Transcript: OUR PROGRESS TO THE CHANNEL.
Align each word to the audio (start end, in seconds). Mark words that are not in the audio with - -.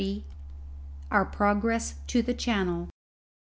OUR 1.11 1.25
PROGRESS 1.25 1.93
TO 2.07 2.23
THE 2.23 2.33
CHANNEL. 2.33 2.89